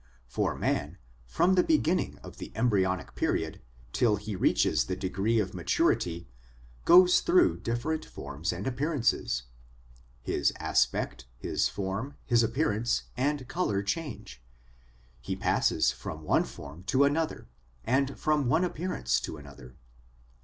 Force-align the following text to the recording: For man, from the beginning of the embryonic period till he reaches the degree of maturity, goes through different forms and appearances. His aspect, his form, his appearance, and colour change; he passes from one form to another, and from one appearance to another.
For 0.25 0.55
man, 0.55 0.97
from 1.27 1.53
the 1.53 1.61
beginning 1.63 2.17
of 2.23 2.37
the 2.37 2.51
embryonic 2.55 3.13
period 3.13 3.61
till 3.93 4.15
he 4.15 4.35
reaches 4.35 4.85
the 4.85 4.95
degree 4.95 5.37
of 5.37 5.53
maturity, 5.53 6.27
goes 6.85 7.19
through 7.19 7.59
different 7.59 8.03
forms 8.03 8.51
and 8.51 8.65
appearances. 8.65 9.43
His 10.23 10.53
aspect, 10.59 11.27
his 11.37 11.69
form, 11.69 12.15
his 12.25 12.41
appearance, 12.41 13.03
and 13.15 13.47
colour 13.47 13.83
change; 13.83 14.41
he 15.19 15.35
passes 15.35 15.91
from 15.91 16.23
one 16.23 16.45
form 16.45 16.81
to 16.85 17.03
another, 17.03 17.47
and 17.83 18.17
from 18.17 18.47
one 18.47 18.63
appearance 18.63 19.19
to 19.19 19.37
another. 19.37 19.75